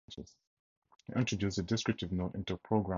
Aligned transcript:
He 0.07 0.23
introduced 1.15 1.57
the 1.57 1.63
descriptive 1.63 2.11
note 2.11 2.33
into 2.35 2.57
programme 2.57 2.81
booklets. 2.85 2.89